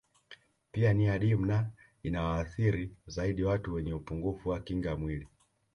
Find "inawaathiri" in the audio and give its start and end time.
2.03-2.91